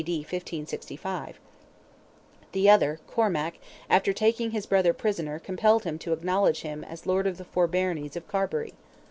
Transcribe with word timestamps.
D. 0.03 0.21
1565); 0.21 1.39
the 2.53 2.67
other, 2.67 2.99
Cormac, 3.05 3.59
after 3.87 4.13
taking 4.13 4.49
his 4.49 4.65
brother 4.65 4.93
prisoner 4.93 5.37
compelled 5.37 5.83
him 5.83 5.99
to 5.99 6.11
acknowledge 6.11 6.61
him 6.61 6.83
as 6.83 7.05
lord 7.05 7.27
of 7.27 7.37
the 7.37 7.45
four 7.45 7.67
baronies 7.67 8.15
of 8.15 8.27
Carbury. 8.27 8.73